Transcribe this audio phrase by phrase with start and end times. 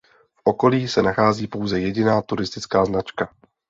[0.35, 3.29] V okolí se nachází pouze jediná turistická značka.